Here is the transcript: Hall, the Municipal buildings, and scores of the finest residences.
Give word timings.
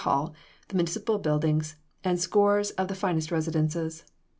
Hall, 0.01 0.33
the 0.69 0.75
Municipal 0.75 1.19
buildings, 1.19 1.75
and 2.03 2.19
scores 2.19 2.71
of 2.71 2.87
the 2.87 2.95
finest 2.95 3.29
residences. 3.29 4.03